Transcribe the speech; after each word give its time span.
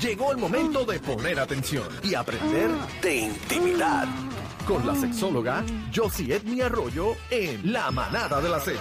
Llegó 0.00 0.30
el 0.32 0.38
momento 0.38 0.84
de 0.84 1.00
poner 1.00 1.40
atención 1.40 1.88
y 2.04 2.14
aprender 2.14 2.70
de 3.02 3.16
intimidad. 3.16 4.06
Con 4.66 4.86
la 4.86 4.94
sexóloga 4.94 5.64
Josie 5.94 6.36
Edmi 6.36 6.60
Arroyo 6.60 7.16
en 7.30 7.72
La 7.72 7.90
Manada 7.90 8.40
de 8.40 8.48
la 8.48 8.60
Z. 8.60 8.78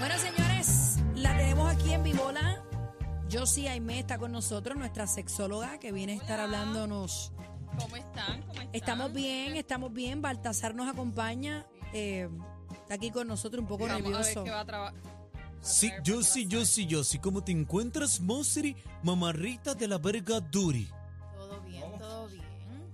Bueno, 0.00 0.14
señores, 0.18 0.98
la 1.14 1.36
tenemos 1.36 1.72
aquí 1.72 1.92
en 1.92 2.02
Vivola. 2.02 2.62
Josie 3.32 3.68
Aimé 3.68 4.00
está 4.00 4.18
con 4.18 4.32
nosotros, 4.32 4.76
nuestra 4.76 5.06
sexóloga, 5.06 5.78
que 5.78 5.92
viene 5.92 6.12
a 6.14 6.16
estar 6.16 6.40
hablándonos. 6.40 7.32
¿Cómo 7.78 7.96
están? 7.96 8.40
¿Cómo 8.42 8.52
están? 8.52 8.68
Estamos 8.72 9.12
bien, 9.12 9.56
estamos 9.56 9.92
bien. 9.92 10.20
Baltasar 10.20 10.74
nos 10.74 10.88
acompaña. 10.88 11.66
eh, 11.92 12.28
está 12.72 12.94
aquí 12.94 13.10
con 13.10 13.26
nosotros 13.28 13.60
un 13.62 13.68
poco 13.68 13.86
Vamos 13.86 14.00
a 14.00 14.02
ver 14.02 14.12
nervioso. 14.12 14.44
qué 14.44 14.50
va 14.50 14.60
a. 14.60 14.92
Sí, 15.60 15.90
yo 16.04 16.22
sí, 16.22 16.46
yo 16.46 16.64
sí, 16.64 16.86
yo 16.86 17.02
sí. 17.02 17.18
¿Cómo 17.18 17.42
te 17.42 17.52
encuentras, 17.52 18.20
Mosri, 18.20 18.76
mamarrita 19.02 19.74
de 19.74 19.88
la 19.88 19.98
verga 19.98 20.40
duri? 20.40 20.88
Todo 21.34 21.60
bien, 21.62 21.98
todo 21.98 22.28
bien. 22.28 22.44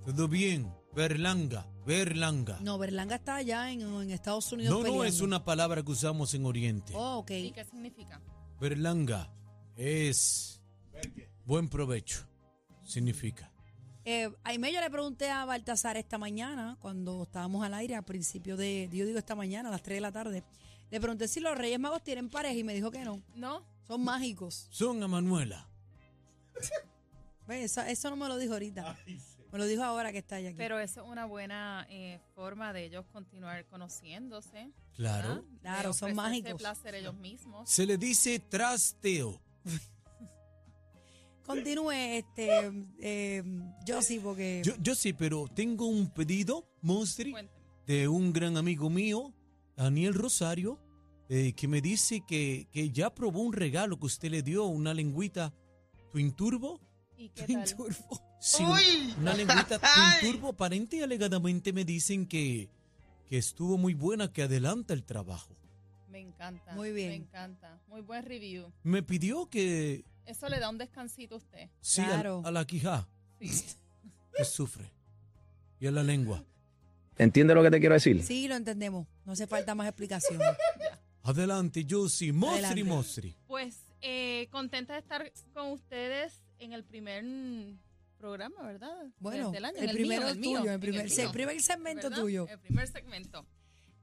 Todo 0.04 0.28
bien. 0.28 0.74
Berlanga, 0.94 1.66
Berlanga. 1.86 2.58
No, 2.60 2.76
Berlanga 2.78 3.16
está 3.16 3.36
allá 3.36 3.70
en, 3.70 3.80
en 3.80 4.10
Estados 4.10 4.52
Unidos. 4.52 4.72
No, 4.72 4.78
no 4.78 4.84
peleando. 4.84 5.04
es 5.04 5.20
una 5.20 5.44
palabra 5.44 5.82
que 5.82 5.90
usamos 5.90 6.34
en 6.34 6.44
Oriente. 6.44 6.92
Oh, 6.94 7.18
ok. 7.18 7.30
¿Y 7.30 7.52
qué 7.52 7.64
significa? 7.64 8.20
Berlanga 8.60 9.32
es 9.76 10.60
buen 11.44 11.68
provecho. 11.68 12.26
Significa. 12.84 13.50
Eh, 14.04 14.30
Aimé, 14.42 14.72
yo 14.72 14.80
le 14.80 14.90
pregunté 14.90 15.30
a 15.30 15.44
Baltasar 15.44 15.96
esta 15.96 16.18
mañana, 16.18 16.76
cuando 16.80 17.22
estábamos 17.22 17.64
al 17.64 17.72
aire, 17.74 17.94
a 17.94 18.02
principio 18.02 18.56
de, 18.56 18.88
yo 18.92 19.06
digo 19.06 19.18
esta 19.18 19.36
mañana, 19.36 19.68
a 19.68 19.72
las 19.72 19.82
3 19.82 19.96
de 19.96 20.00
la 20.00 20.12
tarde, 20.12 20.44
le 20.92 21.00
pregunté 21.00 21.26
si 21.26 21.40
los 21.40 21.56
Reyes 21.58 21.80
Magos 21.80 22.02
tienen 22.04 22.28
pareja 22.28 22.54
y 22.54 22.62
me 22.62 22.74
dijo 22.74 22.90
que 22.90 23.04
no, 23.04 23.20
¿No? 23.34 23.64
son 23.88 24.04
mágicos. 24.04 24.68
Son 24.70 25.02
a 25.02 25.08
Manuela. 25.08 25.66
Ve, 27.48 27.64
Eso, 27.64 27.80
eso 27.82 28.10
no 28.10 28.16
me 28.16 28.28
lo 28.28 28.36
dijo 28.36 28.52
ahorita, 28.52 28.96
me 29.50 29.58
lo 29.58 29.64
dijo 29.66 29.82
ahora 29.82 30.12
que 30.12 30.18
está 30.18 30.36
allá 30.36 30.50
aquí. 30.50 30.58
Pero 30.58 30.78
eso 30.78 31.02
es 31.02 31.08
una 31.08 31.24
buena 31.26 31.86
eh, 31.90 32.20
forma 32.34 32.72
de 32.72 32.84
ellos 32.84 33.04
continuar 33.12 33.66
conociéndose. 33.66 34.70
Claro. 34.94 35.28
¿verdad? 35.28 35.42
De 35.42 35.58
Claro, 35.60 35.92
son 35.92 36.10
ofrecerse 36.12 36.14
mágicos. 36.14 36.54
placer 36.62 36.94
ellos 36.94 37.14
mismos. 37.14 37.68
Se 37.68 37.84
le 37.86 37.96
dice 37.98 38.38
trasteo. 38.38 39.40
Continúe, 41.46 41.90
este, 41.92 42.70
eh, 43.00 43.42
yo 43.84 44.00
sí, 44.00 44.20
porque... 44.20 44.62
Yo, 44.64 44.74
yo 44.80 44.94
sí, 44.94 45.12
pero 45.12 45.48
tengo 45.48 45.86
un 45.86 46.08
pedido, 46.08 46.64
Cuénteme. 46.80 47.48
de 47.86 48.06
un 48.06 48.32
gran 48.32 48.56
amigo 48.56 48.88
mío, 48.88 49.34
Daniel 49.76 50.14
Rosario, 50.14 50.78
eh, 51.28 51.52
que 51.54 51.68
me 51.68 51.80
dice 51.80 52.22
que, 52.26 52.66
que 52.72 52.90
ya 52.90 53.14
probó 53.14 53.40
un 53.40 53.52
regalo 53.52 53.98
que 53.98 54.06
usted 54.06 54.30
le 54.30 54.42
dio, 54.42 54.64
una 54.66 54.92
lengüita 54.94 55.52
Twin 56.12 56.32
Turbo. 56.32 56.80
¿Y 57.16 57.28
qué 57.30 57.44
Twin 57.44 57.58
tal? 57.64 57.76
Turbo. 57.76 58.22
Sí, 58.44 58.64
una 59.18 59.34
lengüita 59.34 59.78
Twin 60.20 60.32
Turbo. 60.32 60.48
Aparente 60.48 60.96
y 60.96 61.02
alegadamente 61.02 61.72
me 61.72 61.84
dicen 61.84 62.26
que, 62.26 62.68
que 63.28 63.38
estuvo 63.38 63.78
muy 63.78 63.94
buena, 63.94 64.32
que 64.32 64.42
adelanta 64.42 64.94
el 64.94 65.04
trabajo. 65.04 65.54
Me 66.10 66.18
encanta. 66.18 66.74
Muy 66.74 66.90
bien. 66.90 67.10
Me 67.10 67.14
encanta. 67.14 67.80
Muy 67.86 68.00
buen 68.00 68.24
review. 68.24 68.72
Me 68.82 69.02
pidió 69.04 69.48
que 69.48 70.04
Eso 70.26 70.48
le 70.48 70.58
da 70.58 70.68
un 70.70 70.76
descansito 70.78 71.36
a 71.36 71.38
usted. 71.38 71.70
sí, 71.80 72.02
Claro. 72.02 72.42
a, 72.44 72.50
la 72.50 72.66
quijá, 72.66 73.08
Sí. 73.40 73.64
que 74.36 74.44
sufre, 74.44 74.90
y 75.78 75.86
a 75.86 75.92
la 75.92 76.02
lengua. 76.02 76.44
¿Entiende 77.16 77.54
lo 77.54 77.62
que 77.62 77.70
te 77.70 77.78
quiero 77.78 77.94
decir? 77.94 78.24
Sí, 78.24 78.48
lo 78.48 78.56
entendemos, 78.56 79.06
no 79.24 79.32
hace 79.32 79.46
falta 79.46 79.74
más 79.74 79.88
explicación. 79.88 80.40
Adelante, 81.22 81.86
Josie, 81.88 82.32
Mostri, 82.32 82.64
Adelante. 82.64 82.84
Mostri. 82.84 83.36
Pues 83.46 83.76
eh, 84.00 84.48
contenta 84.50 84.94
de 84.94 84.98
estar 85.00 85.32
con 85.52 85.70
ustedes 85.70 86.42
en 86.58 86.72
el 86.72 86.84
primer 86.84 87.24
mm, 87.24 87.78
programa, 88.18 88.62
¿verdad? 88.62 89.06
Bueno, 89.18 89.50
Del 89.50 89.64
año, 89.64 89.76
el 89.78 89.90
primero 89.90 90.22
mío, 90.22 90.28
es 90.28 90.32
el 90.32 90.38
mío, 90.40 90.58
tuyo, 90.58 90.70
el 90.70 90.74
en 90.74 90.80
primer, 90.80 91.30
primer 91.32 91.60
segmento 91.60 92.08
¿verdad? 92.08 92.22
tuyo. 92.22 92.48
El 92.48 92.58
primer 92.58 92.88
segmento. 92.88 93.46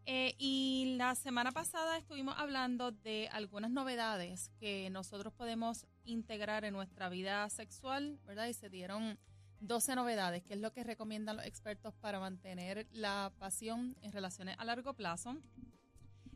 Eh, 0.05 0.33
y 0.39 0.95
la 0.97 1.13
semana 1.13 1.51
pasada 1.51 1.97
estuvimos 1.97 2.33
hablando 2.37 2.91
de 2.91 3.29
algunas 3.31 3.69
novedades 3.69 4.49
que 4.59 4.89
nosotros 4.89 5.33
podemos 5.33 5.85
integrar 6.03 6.65
en 6.65 6.73
nuestra 6.73 7.09
vida 7.09 7.47
sexual, 7.49 8.19
¿verdad? 8.25 8.47
Y 8.47 8.53
se 8.53 8.69
dieron 8.69 9.19
12 9.61 9.95
novedades, 9.95 10.43
que 10.43 10.53
es 10.53 10.59
lo 10.59 10.71
que 10.71 10.83
recomiendan 10.83 11.37
los 11.37 11.45
expertos 11.45 11.93
para 12.01 12.19
mantener 12.19 12.87
la 12.91 13.31
pasión 13.39 13.95
en 14.01 14.11
relaciones 14.11 14.55
a 14.57 14.63
largo 14.65 14.93
plazo. 14.93 15.35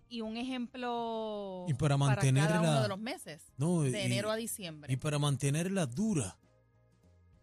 Y 0.10 0.22
un 0.22 0.38
ejemplo 0.38 1.66
Y 1.68 1.74
para 1.74 1.98
mantener 1.98 2.48
cada 2.48 2.62
la- 2.62 2.70
uno 2.72 2.82
de 2.84 2.88
los 2.88 3.00
meses, 3.00 3.52
No, 3.58 3.82
de 3.82 3.90
y- 4.02 4.06
enero 4.06 4.30
a 4.30 4.36
diciembre. 4.36 4.92
Y 4.94 4.98
para 4.98 5.18
mantenerla 5.18 5.86
dura, 5.88 6.38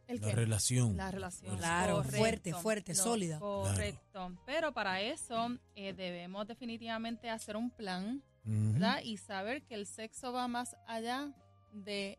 ¿El 0.07 0.21
la 0.21 0.27
qué? 0.29 0.33
relación. 0.35 0.97
La 0.97 1.11
relación. 1.11 1.57
Claro, 1.57 1.97
correcto. 1.97 2.17
fuerte, 2.19 2.55
fuerte, 2.55 2.95
sólida. 2.95 3.39
Correcto. 3.41 4.37
Pero 4.47 4.73
para 4.73 5.01
eso 5.01 5.57
eh, 5.75 5.93
debemos 5.95 6.47
definitivamente 6.47 7.29
hacer 7.31 7.57
un 7.57 7.71
plan. 7.71 8.23
Y 9.05 9.17
saber 9.19 9.63
que 9.63 9.75
el 9.75 9.87
sexo 9.87 10.33
va 10.33 10.49
más 10.49 10.77
allá 10.87 11.33
de 11.73 12.19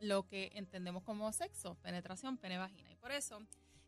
lo 0.00 0.26
que 0.26 0.50
entendemos 0.54 1.02
como 1.04 1.32
sexo, 1.32 1.76
penetración, 1.82 2.36
pene, 2.38 2.56
vagina. 2.58 2.87
Por 3.00 3.12
eso, 3.12 3.40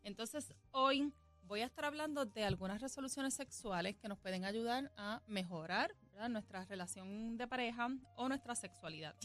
entonces 0.03 0.53
hoy 0.71 1.13
voy 1.43 1.61
a 1.61 1.65
estar 1.65 1.85
hablando 1.85 2.25
de 2.25 2.43
algunas 2.43 2.81
resoluciones 2.81 3.33
sexuales 3.33 3.97
que 3.97 4.07
nos 4.07 4.17
pueden 4.19 4.45
ayudar 4.45 4.91
a 4.97 5.21
mejorar 5.27 5.95
¿verdad? 6.11 6.29
nuestra 6.29 6.65
relación 6.65 7.37
de 7.37 7.47
pareja 7.47 7.89
o 8.15 8.29
nuestra 8.29 8.55
sexualidad. 8.55 9.15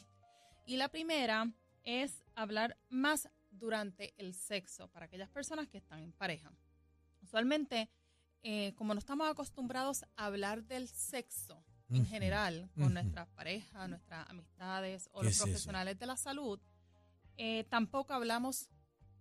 Y 0.66 0.76
la 0.76 0.88
primera 0.88 1.50
es 1.84 2.24
hablar 2.34 2.76
más 2.88 3.28
durante 3.50 4.12
el 4.18 4.34
sexo 4.34 4.88
para 4.88 5.06
aquellas 5.06 5.30
personas 5.30 5.68
que 5.68 5.78
están 5.78 6.00
en 6.00 6.12
pareja. 6.12 6.52
Usualmente, 7.22 7.88
eh, 8.42 8.74
como 8.74 8.92
no 8.92 8.98
estamos 8.98 9.28
acostumbrados 9.28 10.04
a 10.16 10.26
hablar 10.26 10.64
del 10.64 10.88
sexo 10.88 11.64
en 11.88 12.04
general 12.04 12.68
con 12.76 12.92
nuestras 12.92 13.28
parejas, 13.28 13.88
nuestras 13.88 14.28
amistades 14.28 15.08
o 15.12 15.20
¿Qué 15.20 15.26
los 15.26 15.36
eso? 15.36 15.44
profesionales 15.44 15.96
de 15.98 16.06
la 16.06 16.16
salud, 16.16 16.58
eh, 17.36 17.64
tampoco 17.70 18.12
hablamos 18.14 18.68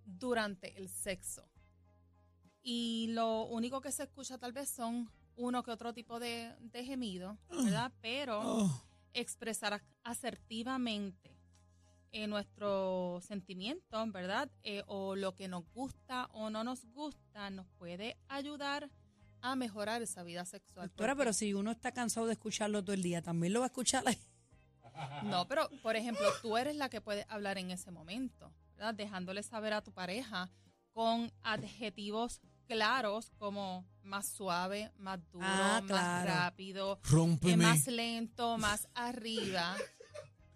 durante 0.05 0.77
el 0.77 0.89
sexo. 0.89 1.47
Y 2.61 3.07
lo 3.09 3.45
único 3.45 3.81
que 3.81 3.91
se 3.91 4.03
escucha 4.03 4.37
tal 4.37 4.53
vez 4.53 4.69
son 4.69 5.09
uno 5.35 5.63
que 5.63 5.71
otro 5.71 5.93
tipo 5.93 6.19
de, 6.19 6.53
de 6.59 6.83
gemido, 6.85 7.37
¿verdad? 7.49 7.91
Pero 8.01 8.41
Oh, 8.41 8.81
expresar 9.13 9.81
asertivamente 10.03 11.37
eh, 12.11 12.27
nuestros 12.27 13.25
sentimientos, 13.25 14.11
¿verdad? 14.11 14.49
Eh, 14.63 14.83
o 14.87 15.15
lo 15.15 15.35
que 15.35 15.47
nos 15.47 15.63
gusta 15.73 16.25
o 16.31 16.49
no 16.49 16.63
nos 16.63 16.85
gusta, 16.85 17.49
nos 17.49 17.67
puede 17.77 18.17
ayudar 18.29 18.89
a 19.41 19.55
mejorar 19.55 20.01
esa 20.01 20.23
vida 20.23 20.45
sexual. 20.45 20.87
Doctora, 20.87 21.15
pero 21.15 21.33
si 21.33 21.53
uno 21.53 21.71
está 21.71 21.91
cansado 21.91 22.25
de 22.25 22.33
escucharlo 22.33 22.81
todo 22.83 22.93
el 22.93 23.03
día, 23.03 23.21
también 23.21 23.53
lo 23.53 23.59
va 23.59 23.65
a 23.65 23.67
escuchar. 23.67 24.03
No, 25.25 25.45
pero 25.45 25.67
por 25.83 25.97
ejemplo, 25.97 26.25
tú 26.41 26.55
eres 26.55 26.77
la 26.77 26.87
que 26.87 27.01
puede 27.01 27.25
hablar 27.27 27.57
en 27.57 27.69
ese 27.69 27.91
momento, 27.91 28.53
¿verdad? 28.75 28.93
Dejándole 28.93 29.43
saber 29.43 29.73
a 29.73 29.81
tu 29.81 29.91
pareja 29.91 30.49
con 30.93 31.31
adjetivos 31.43 32.41
claros 32.67 33.31
como 33.37 33.85
más 34.01 34.27
suave, 34.29 34.91
más 34.97 35.19
duro, 35.31 35.45
Ah, 35.45 35.81
más 35.81 35.87
claro. 35.87 36.31
rápido, 36.31 36.93
eh, 36.95 37.07
rómpeme. 37.09 37.57
más 37.57 37.87
lento, 37.87 38.57
más 38.57 38.87
arriba, 38.93 39.75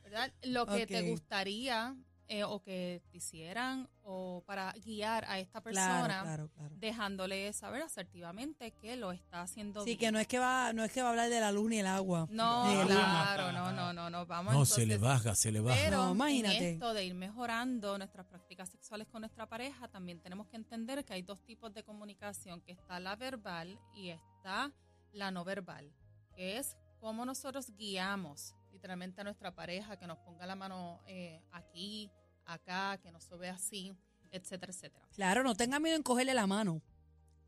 ¿verdad? 0.03 0.31
Lo 0.43 0.65
que 0.65 0.87
te 0.87 1.01
gustaría 1.03 1.95
eh, 2.31 2.43
o 2.43 2.61
que 2.61 3.01
te 3.09 3.17
hicieran 3.17 3.89
o 4.03 4.43
para 4.45 4.71
guiar 4.73 5.25
a 5.25 5.39
esta 5.39 5.61
persona, 5.61 6.21
claro, 6.23 6.49
claro. 6.55 6.75
dejándole 6.77 7.51
saber 7.53 7.81
asertivamente 7.81 8.71
que 8.71 8.95
lo 8.95 9.11
está 9.11 9.41
haciendo 9.41 9.81
Sí, 9.83 9.91
bien. 9.91 9.97
que 9.99 10.11
no 10.11 10.19
es 10.19 10.27
que 10.27 10.37
va, 10.37 10.71
no 10.71 10.83
es 10.83 10.91
que 10.91 11.01
va 11.01 11.07
a 11.07 11.11
hablar 11.11 11.29
de 11.29 11.39
la 11.39 11.51
luz 11.51 11.69
ni 11.71 11.79
el 11.79 11.87
agua. 11.87 12.27
No, 12.29 12.81
el 12.81 12.87
claro, 12.87 13.51
no, 13.51 13.71
no, 13.73 13.93
no, 13.93 14.09
no, 14.11 14.25
vamos 14.27 14.53
No, 14.53 14.63
se 14.65 14.85
le 14.85 14.97
baja, 14.99 15.33
se 15.33 15.51
le 15.51 15.59
baja. 15.59 15.79
Pero 15.83 15.97
No, 15.97 16.09
en 16.09 16.15
imagínate. 16.15 16.69
esto 16.73 16.93
de 16.93 17.03
ir 17.05 17.15
mejorando 17.15 17.97
nuestras 17.97 18.27
prácticas 18.27 18.69
sexuales 18.69 19.07
con 19.07 19.21
nuestra 19.21 19.47
pareja, 19.47 19.87
también 19.87 20.19
tenemos 20.19 20.47
que 20.47 20.55
entender 20.57 21.03
que 21.03 21.13
hay 21.13 21.23
dos 21.23 21.43
tipos 21.45 21.73
de 21.73 21.83
comunicación, 21.83 22.61
que 22.61 22.73
está 22.73 22.99
la 22.99 23.15
verbal 23.15 23.79
y 23.95 24.09
está 24.09 24.71
la 25.13 25.31
no 25.31 25.43
verbal, 25.43 25.91
que 26.35 26.57
es 26.57 26.77
cómo 26.99 27.25
nosotros 27.25 27.71
guiamos 27.75 28.53
literalmente 28.71 29.21
a 29.21 29.23
nuestra 29.23 29.53
pareja, 29.53 29.97
que 29.97 30.07
nos 30.07 30.17
ponga 30.19 30.45
la 30.45 30.55
mano 30.55 31.01
eh, 31.05 31.41
aquí, 31.51 32.11
acá, 32.45 32.97
que 32.97 33.11
nos 33.11 33.23
sube 33.23 33.49
así, 33.49 33.95
etcétera, 34.31 34.71
etcétera. 34.71 35.07
Claro, 35.13 35.43
no 35.43 35.55
tenga 35.55 35.79
miedo 35.79 35.95
en 35.95 36.03
cogerle 36.03 36.33
la 36.33 36.47
mano 36.47 36.81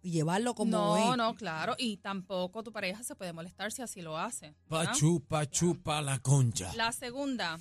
y 0.01 0.11
llevarlo 0.11 0.55
como 0.55 0.71
no, 0.71 1.11
es. 1.11 1.17
no, 1.17 1.35
claro, 1.35 1.75
y 1.77 1.97
tampoco 1.97 2.63
tu 2.63 2.71
pareja 2.71 3.03
se 3.03 3.15
puede 3.15 3.33
molestar 3.33 3.71
si 3.71 3.81
así 3.81 4.01
lo 4.01 4.17
hace. 4.17 4.55
Pachu, 4.67 5.23
pachu, 5.27 5.81
pa 5.81 6.01
la 6.01 6.19
concha. 6.19 6.73
La 6.75 6.91
segunda, 6.91 7.59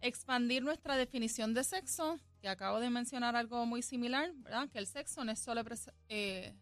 expandir 0.00 0.62
nuestra 0.62 0.96
definición 0.96 1.54
de 1.54 1.64
sexo, 1.64 2.18
que 2.40 2.48
acabo 2.48 2.80
de 2.80 2.90
mencionar 2.90 3.36
algo 3.36 3.64
muy 3.66 3.82
similar, 3.82 4.32
¿verdad? 4.36 4.68
Que 4.70 4.78
el 4.78 4.86
sexo 4.86 5.24
no 5.24 5.32
es 5.32 5.38
solo 5.38 5.62
eh, 6.08 6.54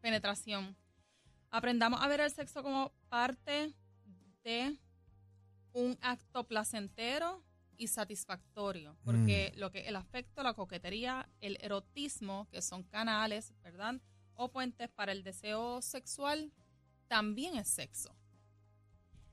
penetración. 0.00 0.76
Aprendamos 1.50 2.02
a 2.02 2.08
ver 2.08 2.20
el 2.20 2.30
sexo 2.30 2.62
como 2.62 2.92
parte 3.08 3.74
de 4.42 4.78
un 5.72 5.98
acto 6.00 6.46
placentero 6.46 7.42
y 7.76 7.88
satisfactorio, 7.88 8.96
porque 9.04 9.52
lo 9.56 9.70
que 9.70 9.88
el 9.88 9.96
afecto, 9.96 10.42
la 10.42 10.54
coquetería, 10.54 11.28
el 11.40 11.58
erotismo, 11.60 12.46
que 12.50 12.62
son 12.62 12.84
canales, 12.84 13.52
¿verdad? 13.62 14.00
O 14.34 14.50
puentes 14.50 14.88
para 14.90 15.12
el 15.12 15.24
deseo 15.24 15.82
sexual, 15.82 16.52
también 17.08 17.56
es 17.56 17.68
sexo. 17.68 18.14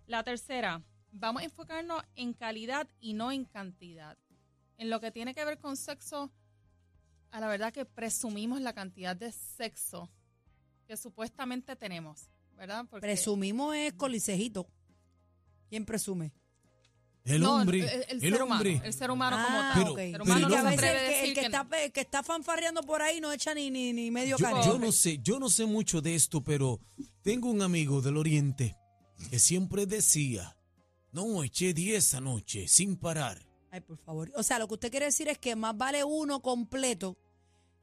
La 0.08 0.24
tercera, 0.24 0.82
vamos 1.12 1.42
a 1.42 1.46
enfocarnos 1.46 2.02
en 2.16 2.34
calidad 2.34 2.90
y 3.00 3.14
no 3.14 3.32
en 3.32 3.46
cantidad. 3.46 4.18
En 4.78 4.90
lo 4.90 5.00
que 5.00 5.12
tiene 5.12 5.36
que 5.36 5.46
ver 5.46 5.60
con 5.60 5.78
sexo, 5.78 6.32
a 7.32 7.40
la 7.40 7.48
verdad 7.48 7.74
que 7.74 7.86
presumimos 7.86 8.62
la 8.62 8.74
cantidad 8.74 9.16
de 9.16 9.32
sexo 9.32 10.10
que 10.88 10.98
supuestamente 10.98 11.76
tenemos, 11.76 12.32
¿verdad? 12.56 12.86
Porque 12.90 13.06
Presumimos 13.06 13.76
es 13.76 13.94
colisejito. 13.94 14.68
¿Quién 15.70 15.86
presume? 15.86 16.34
El 17.26 17.42
No, 17.42 17.58
hombre, 17.58 17.80
el, 17.80 17.86
el 17.86 18.06
el 18.12 18.20
ser 18.34 18.42
hombre. 18.42 18.70
humano, 18.72 18.86
el 18.86 18.94
ser 18.94 19.12
humano 19.12 19.38
como 19.46 19.58
Ah, 19.60 19.72
tal. 19.74 19.84
Pero- 19.84 19.92
ok. 19.94 20.00
el 20.00 20.06
ser 20.06 20.12
pero 20.14 20.24
humano 20.24 20.38
el 20.38 20.42
no 20.42 20.50
que 20.50 20.56
a 20.56 20.62
se 20.62 20.66
veces 20.70 20.80
atreve 20.80 20.98
a 21.00 21.02
el 21.02 21.10
que, 21.10 21.14
decir 21.14 21.30
el 21.30 21.34
que 21.36 21.40
que 21.42 21.46
está, 21.46 21.84
el 21.84 21.92
que 21.92 22.02
está 22.02 22.24
fanfarreando 22.24 22.82
por 22.84 23.02
ahí 23.02 23.22
no 23.22 23.32
echa 23.32 23.54
ni, 23.54 23.70
ni, 23.70 23.94
ni 23.94 24.10
medio 24.10 24.38
Yo, 24.38 24.46
cariño. 24.46 24.66
yo 24.66 24.80
no 24.80 24.92
sé, 24.92 25.20
yo 25.22 25.40
no 25.40 25.50
sé 25.50 25.66
mucho 25.66 26.02
de 26.02 26.16
esto, 26.16 26.44
pero 26.44 26.80
tengo 27.22 27.50
un 27.52 27.62
amigo 27.62 28.02
del 28.02 28.18
Oriente 28.18 28.76
que 29.30 29.38
siempre 29.38 29.86
decía, 29.86 30.58
no, 31.12 31.44
eché 31.44 31.74
10 31.74 32.14
anoche 32.16 32.68
sin 32.68 32.96
parar. 32.96 33.46
Ay, 33.72 33.82
por 33.82 33.98
favor. 34.00 34.32
O 34.36 34.42
sea, 34.42 34.58
lo 34.58 34.68
que 34.68 34.74
usted 34.76 34.90
quiere 34.90 35.06
decir 35.08 35.28
es 35.28 35.38
que 35.38 35.56
más 35.56 35.78
vale 35.78 36.04
uno 36.04 36.42
completo 36.42 37.18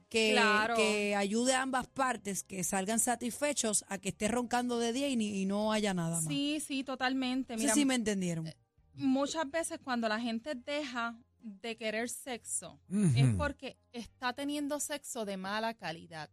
que, 0.08 0.32
Claro. 0.32 0.76
que 0.76 1.14
ayude 1.16 1.54
a 1.54 1.62
ambas 1.62 1.86
partes, 1.88 2.42
que 2.44 2.62
salgan 2.64 2.98
satisfechos, 3.00 3.84
a 3.88 3.98
que 3.98 4.10
esté 4.10 4.28
roncando 4.28 4.78
de 4.78 4.92
día 4.92 5.08
y, 5.08 5.16
ni- 5.16 5.42
y 5.42 5.46
no 5.46 5.72
haya 5.72 5.94
nada 5.94 6.16
más. 6.16 6.24
Sí, 6.26 6.60
sí, 6.60 6.84
totalmente. 6.84 7.54
No 7.54 7.58
sé 7.58 7.64
Mira, 7.64 7.74
si 7.74 7.84
me 7.84 7.94
entendieron. 7.96 8.52
muchas 8.94 9.50
veces 9.50 9.78
cuando 9.82 10.08
la 10.08 10.20
gente 10.20 10.54
deja 10.54 11.16
de 11.40 11.76
querer 11.76 12.08
sexo 12.08 12.80
es 13.14 13.26
porque 13.36 13.76
está 13.92 14.32
teniendo 14.32 14.80
sexo 14.80 15.24
de 15.24 15.36
mala 15.36 15.74
calidad. 15.74 16.30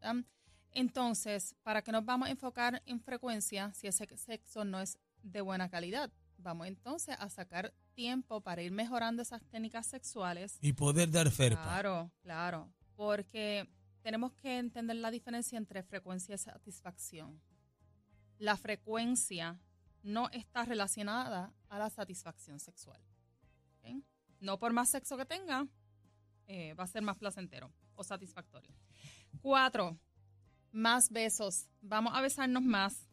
¿verdad? 0.00 0.24
Entonces, 0.72 1.54
¿para 1.62 1.82
qué 1.82 1.92
nos 1.92 2.04
vamos 2.04 2.28
a 2.28 2.30
enfocar 2.32 2.82
en 2.86 3.00
frecuencia 3.00 3.72
si 3.74 3.86
ese 3.86 4.06
sexo 4.16 4.64
no 4.64 4.80
es 4.80 4.98
de 5.22 5.40
buena 5.40 5.68
calidad? 5.68 6.10
Vamos 6.38 6.66
entonces 6.66 7.16
a 7.18 7.28
sacar 7.28 7.72
tiempo 7.94 8.40
para 8.40 8.60
ir 8.62 8.72
mejorando 8.72 9.22
esas 9.22 9.40
técnicas 9.50 9.86
sexuales. 9.86 10.58
Y 10.60 10.72
poder 10.72 11.10
dar 11.12 11.30
ferpa. 11.30 11.62
Claro, 11.62 12.10
claro, 12.22 12.68
porque 12.96 13.68
tenemos 14.02 14.32
que 14.34 14.58
entender 14.58 14.96
la 14.96 15.10
diferencia 15.10 15.56
entre 15.56 15.82
frecuencia 15.82 16.34
y 16.34 16.38
satisfacción. 16.38 17.40
La 18.38 18.56
frecuencia 18.56 19.58
no 20.02 20.28
está 20.30 20.64
relacionada 20.64 21.52
a 21.68 21.78
la 21.78 21.90
satisfacción 21.90 22.60
sexual. 22.60 23.00
No 24.40 24.58
por 24.58 24.74
más 24.74 24.90
sexo 24.90 25.16
que 25.16 25.24
tenga, 25.24 25.66
eh, 26.46 26.74
va 26.74 26.84
a 26.84 26.86
ser 26.86 27.02
más 27.02 27.16
placentero 27.16 27.72
o 27.94 28.04
satisfactorio. 28.04 28.74
Cuatro, 29.40 29.98
más 30.70 31.08
besos. 31.10 31.70
Vamos 31.80 32.12
a 32.14 32.20
besarnos 32.20 32.62
más. 32.62 33.08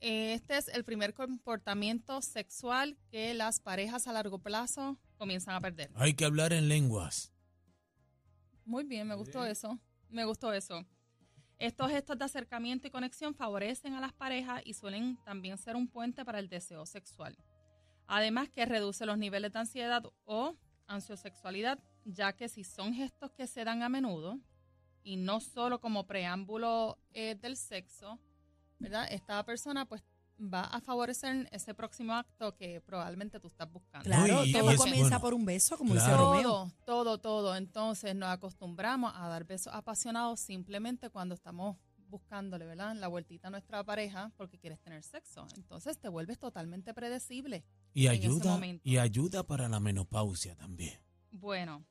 Este 0.00 0.56
es 0.56 0.68
el 0.68 0.84
primer 0.84 1.14
comportamiento 1.14 2.20
sexual 2.22 2.96
que 3.10 3.34
las 3.34 3.60
parejas 3.60 4.08
a 4.08 4.12
largo 4.12 4.40
plazo 4.40 4.98
comienzan 5.16 5.54
a 5.54 5.60
perder. 5.60 5.90
Hay 5.94 6.14
que 6.14 6.24
hablar 6.24 6.52
en 6.52 6.68
lenguas. 6.68 7.32
Muy 8.68 8.84
bien, 8.84 9.08
me 9.08 9.14
gustó 9.14 9.46
eso. 9.46 9.78
Me 10.10 10.26
gustó 10.26 10.52
eso. 10.52 10.84
Estos 11.58 11.90
gestos 11.90 12.18
de 12.18 12.26
acercamiento 12.26 12.86
y 12.86 12.90
conexión 12.90 13.34
favorecen 13.34 13.94
a 13.94 14.00
las 14.00 14.12
parejas 14.12 14.60
y 14.62 14.74
suelen 14.74 15.16
también 15.24 15.56
ser 15.56 15.74
un 15.74 15.88
puente 15.88 16.22
para 16.22 16.38
el 16.38 16.50
deseo 16.50 16.84
sexual. 16.84 17.34
Además 18.06 18.50
que 18.50 18.66
reduce 18.66 19.06
los 19.06 19.16
niveles 19.16 19.54
de 19.54 19.58
ansiedad 19.60 20.02
o 20.26 20.54
ansiosexualidad, 20.86 21.78
ya 22.04 22.34
que 22.34 22.50
si 22.50 22.62
son 22.62 22.92
gestos 22.92 23.32
que 23.32 23.46
se 23.46 23.64
dan 23.64 23.82
a 23.82 23.88
menudo 23.88 24.38
y 25.02 25.16
no 25.16 25.40
solo 25.40 25.80
como 25.80 26.06
preámbulo 26.06 26.98
eh, 27.14 27.36
del 27.36 27.56
sexo, 27.56 28.20
¿verdad? 28.78 29.08
Esta 29.10 29.42
persona 29.46 29.86
pues 29.86 30.04
va 30.40 30.62
a 30.62 30.80
favorecer 30.80 31.48
ese 31.52 31.74
próximo 31.74 32.14
acto 32.14 32.54
que 32.56 32.80
probablemente 32.80 33.40
tú 33.40 33.48
estás 33.48 33.70
buscando. 33.70 34.04
Claro, 34.04 34.44
todo 34.52 34.76
comienza 34.76 35.02
bueno, 35.02 35.20
por 35.20 35.34
un 35.34 35.44
beso, 35.44 35.76
como 35.76 35.94
claro. 35.94 36.10
dice 36.10 36.16
Romeo. 36.16 36.72
Todo, 36.84 37.04
todo, 37.04 37.18
todo. 37.18 37.56
Entonces 37.56 38.14
nos 38.14 38.30
acostumbramos 38.30 39.12
a 39.14 39.28
dar 39.28 39.44
besos 39.44 39.72
apasionados 39.74 40.40
simplemente 40.40 41.10
cuando 41.10 41.34
estamos 41.34 41.76
buscándole, 42.08 42.64
¿verdad? 42.64 42.94
La 42.96 43.08
vueltita 43.08 43.48
a 43.48 43.50
nuestra 43.50 43.84
pareja 43.84 44.32
porque 44.36 44.58
quieres 44.58 44.80
tener 44.80 45.02
sexo. 45.02 45.46
Entonces 45.56 45.98
te 45.98 46.08
vuelves 46.08 46.38
totalmente 46.38 46.94
predecible. 46.94 47.64
Y 47.92 48.06
ayuda, 48.06 48.60
y 48.82 48.96
ayuda 48.96 49.42
para 49.42 49.68
la 49.68 49.80
menopausia 49.80 50.54
también. 50.56 50.98
Bueno, 51.30 51.84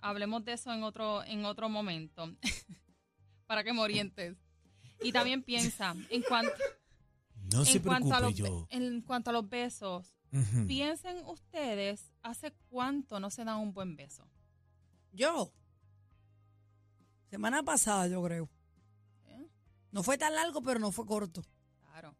hablemos 0.00 0.44
de 0.44 0.52
eso 0.52 0.72
en 0.72 0.82
otro, 0.82 1.24
en 1.24 1.44
otro 1.44 1.68
momento. 1.68 2.30
Para 3.46 3.62
que 3.62 3.72
me 3.72 3.80
orientes. 3.80 4.36
Y 5.02 5.12
también 5.12 5.42
piensa, 5.42 5.94
en 6.08 6.22
cuanto, 6.22 6.52
No 7.54 7.64
se 7.64 7.76
en, 7.78 7.82
cuanto 7.82 8.12
a 8.14 8.18
preocupe 8.18 8.42
los, 8.42 8.50
yo. 8.50 8.66
en 8.70 9.00
cuanto 9.02 9.30
a 9.30 9.32
los 9.32 9.48
besos, 9.48 10.14
piensen 10.66 11.24
ustedes, 11.26 12.10
¿hace 12.22 12.52
cuánto 12.68 13.20
no 13.20 13.30
se 13.30 13.44
dan 13.44 13.58
un 13.60 13.72
buen 13.72 13.96
beso? 13.96 14.26
Yo. 15.12 15.52
Semana 17.30 17.62
pasada, 17.62 18.06
yo 18.08 18.22
creo. 18.22 18.48
¿Eh? 19.26 19.48
No 19.90 20.02
fue 20.02 20.18
tan 20.18 20.34
largo, 20.34 20.62
pero 20.62 20.78
no 20.78 20.92
fue 20.92 21.06
corto. 21.06 21.42
Claro. 21.80 22.14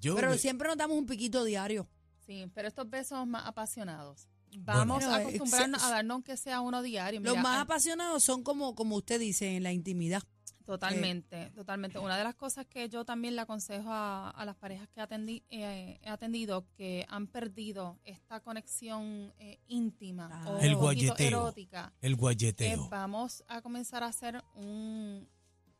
Yo 0.00 0.14
Pero 0.16 0.30
me- 0.30 0.38
siempre 0.38 0.68
nos 0.68 0.76
damos 0.76 0.96
un 0.96 1.06
piquito 1.06 1.44
diario. 1.44 1.88
Sí, 2.26 2.44
pero 2.54 2.68
estos 2.68 2.88
besos 2.88 3.26
más 3.26 3.46
apasionados. 3.46 4.28
Vamos 4.58 4.98
Bueno, 4.98 5.12
a 5.14 5.22
eh, 5.22 5.26
acostumbrarnos 5.26 5.80
se- 5.80 5.86
a 5.86 5.90
darnos 5.90 6.14
aunque 6.16 6.36
sea 6.36 6.60
uno 6.60 6.82
diario. 6.82 7.20
Los 7.20 7.38
más 7.38 7.60
apasionados 7.62 8.22
son 8.22 8.42
como, 8.44 8.74
como 8.74 8.96
usted 8.96 9.18
dice, 9.18 9.56
en 9.56 9.62
la 9.62 9.72
intimidad. 9.72 10.22
Totalmente, 10.64 11.50
totalmente. 11.54 11.98
Una 11.98 12.16
de 12.16 12.24
las 12.24 12.34
cosas 12.34 12.66
que 12.66 12.88
yo 12.88 13.04
también 13.04 13.34
le 13.36 13.42
aconsejo 13.42 13.90
a, 13.90 14.30
a 14.30 14.44
las 14.44 14.56
parejas 14.56 14.88
que 14.88 15.00
atendi- 15.00 15.42
eh, 15.50 15.98
he 16.02 16.08
atendido 16.08 16.64
que 16.76 17.04
han 17.08 17.26
perdido 17.26 17.98
esta 18.04 18.40
conexión 18.40 19.32
eh, 19.38 19.58
íntima 19.68 20.28
Ah. 20.32 20.50
o 20.50 20.58
El 20.58 20.76
guayeteo. 20.76 21.26
erótica, 21.26 21.92
el 22.00 22.12
eh, 22.12 22.16
guayeteo. 22.16 22.88
vamos 22.88 23.42
a 23.48 23.60
comenzar 23.62 24.02
a 24.02 24.06
hacer 24.06 24.42
un, 24.54 25.28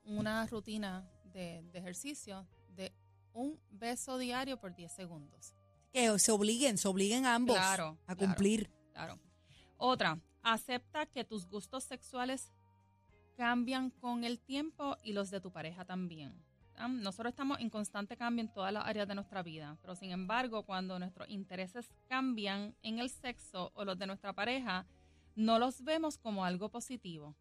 una 0.05 0.46
rutina 0.46 1.08
de, 1.32 1.62
de 1.73 1.79
ejercicio 1.79 2.46
de 2.75 2.93
un 3.32 3.58
beso 3.70 4.19
diario 4.19 4.58
por 4.58 4.75
10 4.75 4.93
segundos. 4.93 5.55
Que 5.93 6.19
se 6.19 6.32
obliguen, 6.32 6.79
se 6.79 6.88
obliguen 6.88 7.25
a 7.26 7.34
ambos 7.34 7.56
Claro, 7.56 7.99
a 8.06 8.14
claro. 8.14 8.19
cumplir. 8.19 8.70
Claro. 8.93 9.19
Otra, 9.76 10.19
acepta 10.43 11.06
que 11.06 11.24
tus 11.24 11.46
gustos 11.48 11.84
sexuales 11.84 12.51
cambian 13.46 13.91
con 13.91 14.22
el 14.22 14.39
tiempo 14.39 14.96
y 15.03 15.13
los 15.15 15.29
de 15.32 15.41
tu 15.41 15.51
pareja 15.51 15.84
también. 15.84 16.32
Nosotros 16.89 17.32
estamos 17.32 17.58
en 17.58 17.70
constante 17.70 18.17
cambio 18.17 18.44
en 18.44 18.53
todas 18.53 18.72
las 18.72 18.87
áreas 18.87 19.08
de 19.08 19.17
nuestra 19.17 19.43
vida, 19.43 19.77
pero 19.82 19.96
sin 19.96 20.13
embargo, 20.13 20.63
cuando 20.63 20.96
nuestros 21.01 21.29
intereses 21.29 21.89
cambian 22.06 22.77
en 22.82 23.01
el 23.01 23.11
sexo 23.11 23.72
o 23.75 23.84
los 23.84 23.99
de 23.99 24.06
nuestra 24.06 24.32
pareja, 24.32 24.87
no 25.34 25.58
los 25.58 25.82
vemos 25.82 26.19
como 26.19 26.44
algo 26.44 26.69
positivo. 26.69 27.34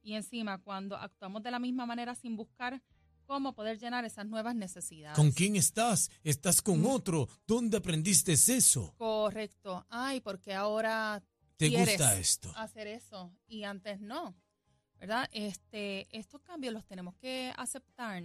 Y 0.00 0.14
encima, 0.14 0.58
cuando 0.58 0.96
actuamos 0.96 1.42
de 1.42 1.50
la 1.50 1.58
misma 1.58 1.86
manera 1.86 2.14
sin 2.14 2.36
buscar 2.36 2.80
cómo 3.26 3.52
poder 3.52 3.80
llenar 3.80 4.04
esas 4.04 4.26
nuevas 4.26 4.54
necesidades. 4.54 5.16
¿Con 5.16 5.32
quién 5.32 5.56
estás? 5.56 6.08
¿Estás 6.22 6.62
con 6.62 6.82
Mm. 6.82 6.86
otro? 6.86 7.28
¿Dónde 7.48 7.78
aprendiste 7.78 8.32
eso? 8.32 8.94
Correcto. 8.96 9.84
Ay, 9.90 10.20
porque 10.20 10.54
ahora 10.54 11.20
¿Te 11.56 11.68
quieres 11.68 11.98
gusta 11.98 12.16
esto? 12.16 12.52
hacer 12.54 12.86
eso 12.86 13.32
y 13.48 13.64
antes 13.64 14.00
no, 14.00 14.36
¿verdad? 14.98 15.28
Este, 15.32 16.06
estos 16.16 16.40
cambios 16.42 16.74
los 16.74 16.84
tenemos 16.86 17.14
que 17.16 17.52
aceptar, 17.56 18.22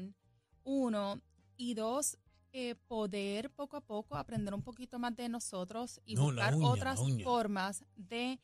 uno, 0.64 1.22
y 1.58 1.74
dos, 1.74 2.18
eh, 2.52 2.76
poder 2.88 3.50
poco 3.52 3.78
a 3.78 3.82
poco 3.82 4.16
aprender 4.16 4.54
un 4.54 4.62
poquito 4.62 5.00
más 5.00 5.16
de 5.16 5.28
nosotros 5.30 6.00
y 6.06 6.16
No, 6.16 6.24
buscar 6.26 6.56
uña, 6.56 6.68
otras 6.68 7.00
formas 7.24 7.84
de 7.96 8.40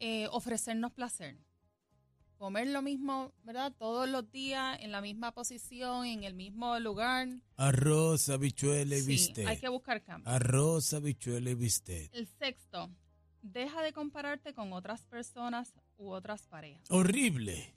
eh, 0.00 0.28
ofrecernos 0.30 0.92
placer. 0.92 1.36
Comer 2.36 2.66
lo 2.68 2.82
mismo, 2.82 3.32
¿verdad? 3.42 3.72
Todos 3.78 4.08
los 4.08 4.30
días 4.30 4.78
en 4.80 4.90
la 4.92 5.00
misma 5.00 5.32
posición, 5.32 6.04
en 6.04 6.24
el 6.24 6.34
mismo 6.34 6.78
lugar. 6.80 7.28
Arroz, 7.56 8.28
habichuela 8.28 8.96
y 8.96 9.00
Sí, 9.00 9.06
bistec. 9.06 9.46
hay 9.46 9.56
que 9.58 9.68
buscar 9.68 10.02
cambios. 10.02 10.34
Arroz, 10.34 10.92
habichuela 10.92 11.50
y 11.50 11.54
bistec. 11.54 12.10
El 12.12 12.26
sexto, 12.26 12.90
deja 13.44 13.82
de 13.82 13.92
compararte 13.92 14.54
con 14.54 14.72
otras 14.72 15.06
personas 15.06 15.74
u 15.96 16.10
otras 16.10 16.46
parejas. 16.46 16.90
Horrible. 16.90 17.72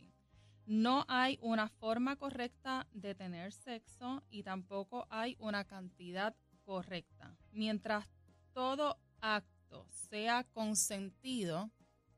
No 0.65 1.05
hay 1.07 1.37
una 1.41 1.69
forma 1.69 2.15
correcta 2.15 2.87
de 2.93 3.15
tener 3.15 3.51
sexo 3.53 4.23
y 4.29 4.43
tampoco 4.43 5.07
hay 5.09 5.35
una 5.39 5.65
cantidad 5.65 6.35
correcta. 6.63 7.37
Mientras 7.51 8.05
todo 8.53 8.97
acto 9.21 9.87
sea 10.09 10.43
consentido, 10.45 11.69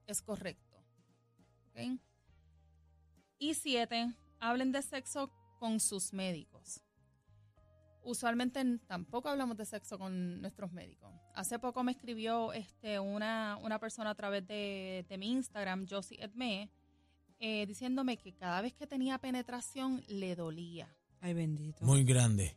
es 0.05 0.21
correcto. 0.21 0.69
Y 3.37 3.53
siete, 3.53 4.11
hablen 4.39 4.71
de 4.71 4.81
sexo 4.81 5.31
con 5.59 5.79
sus 5.79 6.11
médicos. 6.11 6.81
Usualmente 8.03 8.63
tampoco 8.87 9.29
hablamos 9.29 9.57
de 9.57 9.65
sexo 9.65 9.97
con 9.97 10.41
nuestros 10.41 10.71
médicos. 10.71 11.13
Hace 11.35 11.59
poco 11.59 11.83
me 11.83 11.91
escribió 11.91 12.53
este, 12.53 12.99
una, 12.99 13.57
una 13.61 13.79
persona 13.79 14.11
a 14.11 14.15
través 14.15 14.47
de, 14.47 15.05
de 15.07 15.17
mi 15.17 15.31
Instagram, 15.31 15.87
Josie 15.89 16.21
Edme, 16.23 16.69
eh, 17.39 17.65
diciéndome 17.65 18.17
que 18.17 18.33
cada 18.35 18.61
vez 18.61 18.73
que 18.73 18.87
tenía 18.87 19.17
penetración 19.17 20.03
le 20.07 20.35
dolía. 20.35 20.93
Ay, 21.21 21.33
bendito. 21.33 21.85
Muy 21.85 22.03
grande. 22.03 22.55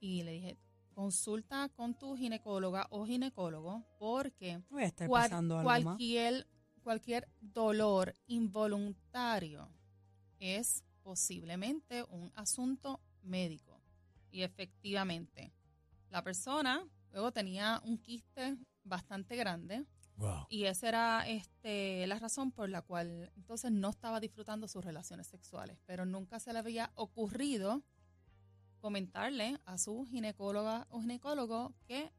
Y 0.00 0.22
le 0.22 0.32
dije, 0.32 0.58
consulta 0.94 1.68
con 1.70 1.98
tu 1.98 2.16
ginecóloga 2.16 2.86
o 2.90 3.04
ginecólogo 3.06 3.84
porque 3.98 4.62
Voy 4.70 4.82
a 4.82 4.86
estar 4.86 5.08
cual- 5.08 5.22
pasando 5.30 5.58
algo 5.58 5.68
más. 5.70 5.82
cualquier, 5.84 6.46
cualquier 6.82 7.28
dolor 7.40 8.14
involuntario 8.26 9.68
es 10.38 10.84
posiblemente 11.02 12.04
un 12.04 12.30
asunto 12.36 13.00
médico. 13.22 13.67
Y 14.30 14.42
efectivamente, 14.42 15.52
la 16.10 16.22
persona 16.22 16.86
luego 17.12 17.32
tenía 17.32 17.80
un 17.84 17.98
quiste 17.98 18.56
bastante 18.84 19.36
grande 19.36 19.84
Wow. 20.16 20.46
y 20.48 20.64
esa 20.64 20.88
era 20.88 21.28
este, 21.28 22.04
la 22.08 22.18
razón 22.18 22.50
por 22.50 22.68
la 22.68 22.82
cual 22.82 23.30
entonces 23.36 23.70
no 23.70 23.90
estaba 23.90 24.18
disfrutando 24.18 24.66
sus 24.66 24.84
relaciones 24.84 25.28
sexuales, 25.28 25.78
pero 25.86 26.06
nunca 26.06 26.40
se 26.40 26.52
le 26.52 26.58
había 26.58 26.90
ocurrido 26.96 27.84
comentarle 28.80 29.60
a 29.64 29.78
su 29.78 30.04
ginecóloga 30.06 30.88
o 30.90 31.00
ginecólogo 31.00 31.72
que 31.86 32.12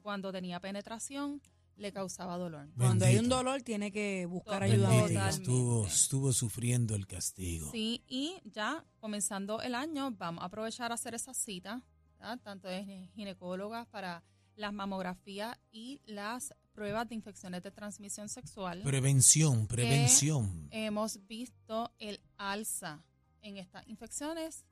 cuando 0.00 0.30
tenía 0.30 0.60
penetración 0.60 1.42
le 1.80 1.92
causaba 1.92 2.36
dolor. 2.36 2.68
Cuando 2.76 3.06
hay 3.06 3.16
un 3.18 3.28
dolor, 3.28 3.62
tiene 3.62 3.90
que 3.90 4.26
buscar 4.26 4.60
Bendito. 4.62 4.86
ayuda 4.86 5.02
Bendito, 5.06 5.28
estuvo, 5.28 5.86
estuvo 5.86 6.32
sufriendo 6.32 6.94
el 6.94 7.06
castigo. 7.06 7.70
Sí, 7.72 8.04
y 8.06 8.36
ya 8.44 8.84
comenzando 9.00 9.62
el 9.62 9.74
año 9.74 10.10
vamos 10.12 10.42
a 10.42 10.46
aprovechar 10.46 10.92
a 10.92 10.94
hacer 10.94 11.14
esa 11.14 11.32
cita, 11.34 11.82
¿verdad? 12.18 12.38
tanto 12.42 12.68
de 12.68 12.84
gine- 12.84 13.10
ginecólogas 13.14 13.86
para 13.88 14.22
las 14.56 14.72
mamografías 14.74 15.56
y 15.72 16.02
las 16.04 16.54
pruebas 16.72 17.08
de 17.08 17.14
infecciones 17.14 17.62
de 17.62 17.70
transmisión 17.70 18.28
sexual. 18.28 18.82
Prevención, 18.82 19.66
prevención. 19.66 20.68
hemos 20.70 21.26
visto 21.26 21.92
el 21.98 22.20
alza 22.36 23.02
en 23.42 23.56
estas 23.56 23.86
infecciones 23.88 24.66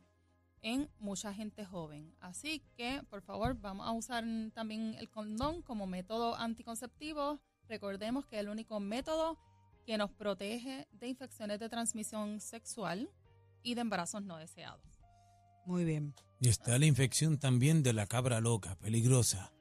en 0.63 0.91
mucha 0.99 1.33
gente 1.33 1.65
joven. 1.65 2.15
Así 2.21 2.63
que, 2.77 3.03
por 3.11 3.23
favor, 3.23 3.55
vamos 3.61 3.87
a 3.87 3.93
usar 3.93 4.25
también 4.55 4.95
el 4.99 5.11
condón 5.11 5.63
como 5.63 5.87
método 5.87 6.37
anticonceptivo. 6.37 7.41
Recordemos 7.69 8.27
que 8.27 8.37
es 8.37 8.41
el 8.41 8.49
único 8.49 8.81
método 8.81 9.39
que 9.87 9.97
nos 9.97 10.11
protege 10.11 10.87
de 10.93 11.09
infecciones 11.09 11.59
de 11.61 11.69
transmisión 11.69 12.41
sexual 12.41 13.11
y 13.63 13.75
de 13.75 13.81
embarazos 13.81 14.23
no 14.23 14.37
deseados. 14.37 14.83
Muy 15.67 15.85
bien. 15.85 16.15
Y 16.41 16.49
está 16.49 16.79
la 16.79 16.87
infección 16.87 17.39
también 17.39 17.83
de 17.83 17.93
la 17.93 18.07
cabra 18.07 18.41
loca, 18.41 18.77
peligrosa. 18.77 19.53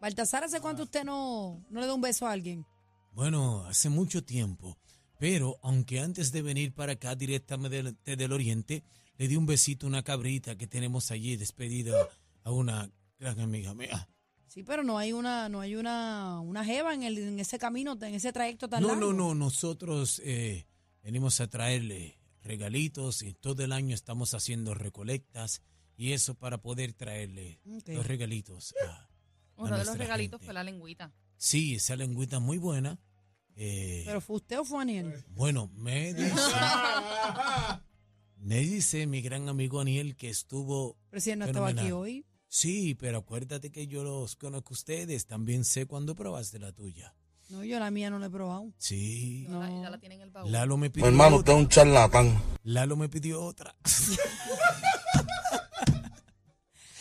Baltasar, 0.00 0.44
¿hace 0.44 0.60
cuánto 0.60 0.82
usted 0.82 1.04
no, 1.04 1.64
no 1.70 1.80
le 1.80 1.86
da 1.86 1.94
un 1.94 2.00
beso 2.00 2.26
a 2.26 2.32
alguien? 2.32 2.66
Bueno, 3.12 3.64
hace 3.64 3.88
mucho 3.88 4.24
tiempo. 4.24 4.76
Pero 5.18 5.58
aunque 5.62 6.00
antes 6.00 6.32
de 6.32 6.42
venir 6.42 6.74
para 6.74 6.92
acá 6.92 7.14
directamente 7.14 7.82
del, 7.82 7.96
del 8.04 8.32
Oriente, 8.32 8.84
le 9.16 9.28
di 9.28 9.36
un 9.36 9.46
besito 9.46 9.86
a 9.86 9.88
una 9.88 10.02
cabrita 10.02 10.56
que 10.56 10.66
tenemos 10.66 11.10
allí 11.10 11.36
despedida 11.36 12.08
a 12.42 12.50
una 12.50 12.90
gran 13.18 13.40
amiga 13.40 13.74
mía. 13.74 14.08
Sí, 14.48 14.62
pero 14.62 14.82
no 14.84 14.98
hay 14.98 15.12
una, 15.12 15.48
no 15.48 15.60
hay 15.60 15.74
una, 15.76 16.40
una 16.40 16.64
jeva 16.64 16.94
en, 16.94 17.02
el, 17.02 17.18
en 17.18 17.40
ese 17.40 17.58
camino, 17.58 17.98
en 18.00 18.14
ese 18.14 18.32
trayecto 18.32 18.68
tan 18.68 18.82
No, 18.82 18.88
largo. 18.88 19.12
no, 19.12 19.28
no, 19.28 19.34
nosotros 19.34 20.20
eh, 20.24 20.66
venimos 21.02 21.40
a 21.40 21.48
traerle 21.48 22.18
regalitos 22.42 23.22
y 23.22 23.34
todo 23.34 23.64
el 23.64 23.72
año 23.72 23.94
estamos 23.94 24.34
haciendo 24.34 24.74
recolectas 24.74 25.62
y 25.96 26.12
eso 26.12 26.34
para 26.34 26.58
poder 26.58 26.92
traerle 26.92 27.60
Ok. 27.66 27.88
los 27.88 28.06
regalitos. 28.06 28.74
a- 28.86 29.08
Uno 29.56 29.76
de 29.78 29.84
los 29.84 29.96
regalitos 29.98 30.38
gente. 30.38 30.44
fue 30.46 30.54
la 30.54 30.62
lengüita. 30.64 31.12
Sí, 31.36 31.74
esa 31.76 31.96
lengüita 31.96 32.38
muy 32.38 32.58
buena. 32.58 32.98
Eh, 33.56 34.02
¿Pero 34.06 34.20
fue 34.20 34.36
usted 34.36 34.58
o 34.60 34.64
fue 34.64 34.82
Aniel? 34.82 35.24
Bueno, 35.28 35.68
me 35.74 36.12
dice, 36.14 36.32
me 38.44 38.58
dice 38.60 39.06
mi 39.06 39.22
gran 39.22 39.48
amigo 39.48 39.80
Aniel 39.80 40.16
que 40.16 40.28
estuvo, 40.28 40.96
Pero 41.10 41.20
si 41.20 41.30
él 41.30 41.38
no 41.38 41.46
estaba 41.46 41.68
aquí 41.68 41.92
hoy. 41.92 42.26
sí, 42.48 42.94
pero 42.94 43.18
acuérdate 43.18 43.70
que 43.72 43.86
yo 43.86 44.04
los 44.04 44.36
conozco 44.36 44.74
a 44.74 44.74
ustedes, 44.74 45.26
también 45.26 45.64
sé 45.64 45.86
cuándo 45.86 46.14
probaste 46.14 46.58
la 46.58 46.72
tuya. 46.72 47.14
No, 47.50 47.62
yo 47.64 47.78
la 47.78 47.90
mía 47.90 48.10
no 48.10 48.18
la 48.18 48.26
he 48.26 48.30
probado. 48.30 48.72
Sí, 48.78 49.44
Ya 49.44 49.50
la- 49.58 49.68
No. 49.68 49.82
ya 49.82 49.90
la 49.90 49.98
tiene 49.98 50.14
en 50.16 50.20
el 50.22 50.30
baúl. 50.30 50.50
Lalo 50.52 50.76
me 50.76 50.90
pidió 50.90 51.06
Hermano, 51.06 51.36
usted 51.36 51.52
otra. 51.52 51.60
es 51.60 51.64
un 51.64 51.68
charlatán. 51.70 52.42
Lalo 52.64 52.96
me 52.96 53.08
pidió 53.08 53.42
otra. 53.42 53.74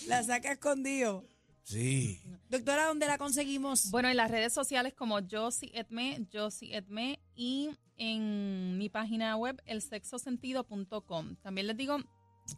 La 0.07 0.23
saca 0.23 0.51
escondido. 0.51 1.25
Sí. 1.63 2.21
Doctora, 2.49 2.87
¿dónde 2.87 3.07
la 3.07 3.17
conseguimos? 3.17 3.89
Bueno, 3.89 4.09
en 4.09 4.17
las 4.17 4.29
redes 4.29 4.53
sociales 4.53 4.93
como 4.93 5.19
Josie 5.29 5.71
Edme, 5.73 6.27
Josie 6.31 6.75
Edme 6.75 7.19
y 7.35 7.69
en 7.97 8.77
mi 8.77 8.89
página 8.89 9.35
web 9.35 9.61
elsexosentido.com. 9.65 11.35
También 11.41 11.67
les 11.67 11.77
digo, 11.77 11.97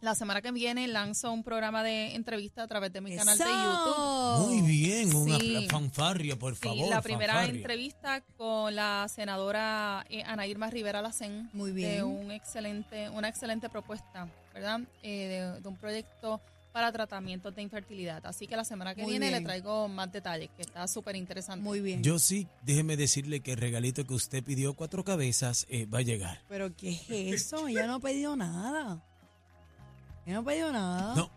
la 0.00 0.14
semana 0.16 0.42
que 0.42 0.50
viene 0.50 0.88
lanzo 0.88 1.32
un 1.32 1.44
programa 1.44 1.82
de 1.82 2.14
entrevista 2.14 2.62
a 2.64 2.66
través 2.66 2.92
de 2.92 3.00
mi 3.00 3.14
canal 3.14 3.38
de. 3.38 3.44
YouTube. 3.44 4.46
Muy 4.48 4.60
bien, 4.62 5.14
una 5.14 5.38
Sí. 5.38 5.68
fanfarria, 5.70 6.36
por 6.36 6.54
Sí, 6.56 6.62
favor. 6.68 6.88
la 6.88 7.02
primera 7.02 7.34
fanfarria. 7.34 7.56
entrevista 7.56 8.20
con 8.36 8.74
la 8.74 9.06
senadora 9.08 10.04
eh, 10.10 10.22
Ana 10.24 10.46
Irma 10.46 10.70
Rivera 10.70 11.02
Lacén. 11.02 11.48
Muy 11.52 11.70
De 11.70 11.76
bien. 11.76 12.04
un 12.04 12.30
excelente, 12.32 13.08
una 13.10 13.28
excelente 13.28 13.68
propuesta, 13.68 14.28
¿verdad? 14.52 14.80
Eh, 15.02 15.28
de, 15.54 15.60
de 15.60 15.68
un 15.68 15.76
proyecto 15.76 16.40
para 16.76 16.92
tratamientos 16.92 17.54
de 17.54 17.62
infertilidad. 17.62 18.26
Así 18.26 18.46
que 18.46 18.54
la 18.54 18.62
semana 18.62 18.94
que 18.94 19.00
Muy 19.00 19.12
viene 19.12 19.28
bien. 19.30 19.40
le 19.40 19.46
traigo 19.46 19.88
más 19.88 20.12
detalles, 20.12 20.50
que 20.54 20.60
está 20.60 20.86
súper 20.86 21.16
interesante. 21.16 21.64
Muy 21.64 21.80
bien. 21.80 22.02
Yo 22.02 22.18
sí, 22.18 22.46
déjeme 22.60 22.98
decirle 22.98 23.40
que 23.40 23.52
el 23.52 23.56
regalito 23.56 24.06
que 24.06 24.12
usted 24.12 24.44
pidió, 24.44 24.74
cuatro 24.74 25.02
cabezas, 25.02 25.64
eh, 25.70 25.86
va 25.86 26.00
a 26.00 26.02
llegar. 26.02 26.42
¿Pero 26.50 26.76
qué 26.76 26.90
es 26.90 27.08
eso? 27.08 27.66
Ella 27.66 27.86
no 27.86 27.94
ha 27.94 28.00
pedido 28.00 28.36
nada. 28.36 29.02
Ella 30.26 30.34
no 30.34 30.40
ha 30.40 30.44
pedido 30.44 30.70
nada. 30.70 31.14
No, 31.14 31.30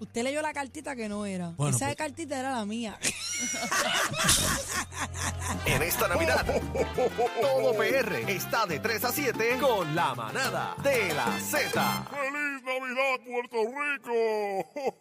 Usted 0.00 0.22
leyó 0.24 0.40
la 0.40 0.54
cartita 0.54 0.96
que 0.96 1.06
no 1.06 1.26
era. 1.26 1.50
Bueno, 1.50 1.76
Esa 1.76 1.86
pues- 1.86 1.96
cartita 1.96 2.40
era 2.40 2.50
la 2.52 2.64
mía. 2.64 2.98
En 5.66 5.82
esta 5.82 6.08
Navidad, 6.08 6.44
todo 7.40 7.74
PR 7.76 8.30
está 8.32 8.64
de 8.66 8.80
3 8.80 9.04
a 9.04 9.12
7 9.12 9.58
con 9.60 9.94
la 9.94 10.14
manada 10.14 10.74
de 10.82 11.12
la 11.14 11.38
Z. 11.40 12.04
¡Feliz 12.74 12.96
Navidad, 12.96 13.20
Puerto 13.24 13.56
Rico! 13.66 14.12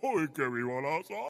¡Y 0.22 0.27
que 0.34 0.48
viva 0.48 0.82
la 0.82 1.01